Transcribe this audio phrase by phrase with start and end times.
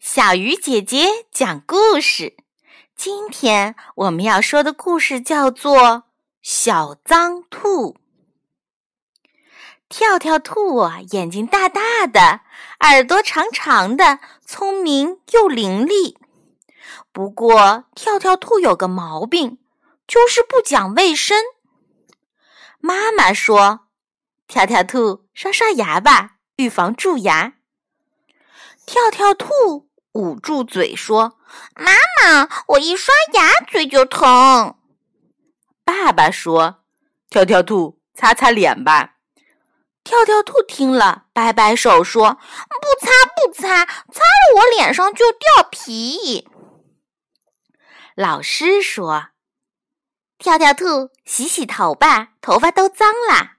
[0.00, 2.36] 小鱼姐姐讲故事。
[2.94, 5.76] 今天我们要说的故事叫做
[6.40, 7.94] 《小脏兔》。
[9.88, 12.42] 跳跳兔啊眼睛大大的，
[12.78, 16.16] 耳朵长长的，聪明又伶俐。
[17.12, 19.58] 不过，跳跳兔有个毛病，
[20.06, 21.36] 就是不讲卫生。
[22.78, 23.88] 妈妈说
[24.46, 27.54] ：“跳跳兔，刷刷牙吧，预防蛀牙。”
[28.86, 31.38] 跳跳兔捂住嘴说
[31.76, 34.76] ：“妈妈，我一刷牙嘴就疼。”
[35.84, 36.82] 爸爸说
[37.30, 39.14] ：“跳跳兔，擦擦脸吧。”
[40.04, 46.48] 跳跳兔听了，摆摆手说：“不擦不擦，擦了我脸上就掉皮。”
[48.16, 49.28] 老师说
[50.38, 53.58] ：“跳跳兔，洗洗头吧，头发都脏了。”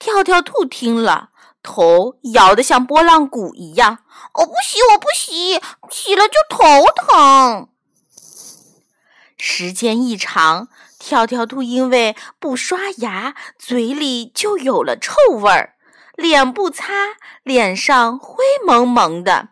[0.00, 1.30] 跳跳兔听了。
[1.62, 3.98] 头摇得像拨浪鼓一样，
[4.34, 7.68] 我不洗，我不洗，洗了就头疼。
[9.38, 15.74] 时间一长，跳跳兔因为不刷牙，嘴里就有了臭味儿；
[16.14, 16.92] 脸不擦，
[17.42, 19.48] 脸上灰蒙蒙的；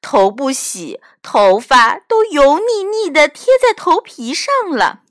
[0.00, 5.01] 头不洗，头发都油腻腻的贴在头皮上了。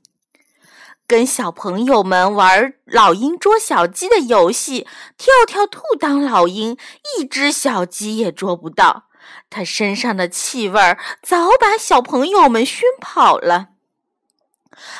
[1.12, 4.86] 跟小朋友们玩老鹰捉小鸡的游戏，
[5.18, 6.78] 跳跳兔当老鹰，
[7.18, 9.10] 一只小鸡也捉不到。
[9.50, 10.80] 它身上的气味
[11.22, 13.66] 早把小朋友们熏跑了。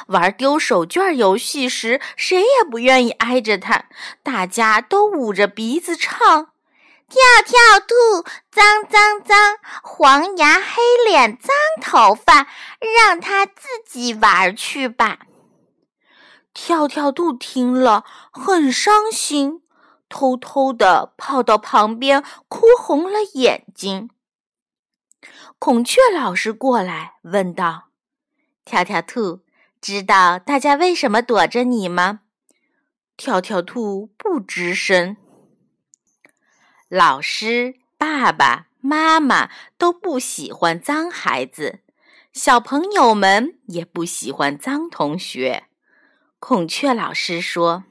[0.09, 3.87] 玩丢手绢游戏时，谁也不愿意挨着它，
[4.23, 6.21] 大家都捂着鼻子唱
[7.09, 11.49] ：“跳跳兔，脏脏脏，黄牙黑脸脏
[11.81, 12.49] 头发，
[12.99, 15.21] 让它自己玩去吧。”
[16.55, 19.63] 跳跳兔听了很伤心，
[20.09, 24.11] 偷偷的跑到旁边哭红了眼睛。
[25.59, 27.89] 孔雀老师过来问道
[28.65, 29.41] ：“跳跳兔，
[29.81, 32.21] 知道大家为什么躲着你吗？”
[33.17, 35.17] 跳跳兔不吱声。
[36.89, 39.49] 老师、爸爸妈妈
[39.79, 41.81] 都不喜欢脏孩子，
[42.33, 45.69] 小朋友们也不喜欢脏同学。
[46.45, 47.85] 孔雀老师说：“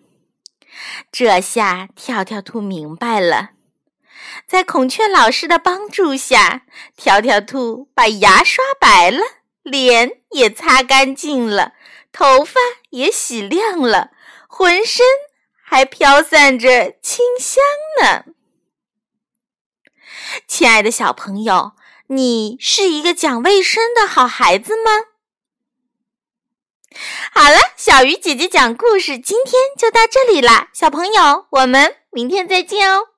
[1.09, 3.51] 这下跳跳兔明白了。”
[4.45, 6.63] 在孔雀老师的帮助下，
[6.97, 9.21] 跳跳兔把牙刷白了，
[9.63, 11.75] 脸也擦干净了，
[12.11, 14.11] 头发也洗亮了，
[14.49, 15.05] 浑身
[15.63, 17.63] 还飘散着清香
[18.01, 18.25] 呢。
[20.45, 21.71] 亲爱的小朋友，
[22.07, 24.91] 你是一个讲卫生的好孩子吗？
[27.33, 33.10] 好了，小鱼姐姐讲故事，今天就到这里啦，小朋友，我们明天再见哦。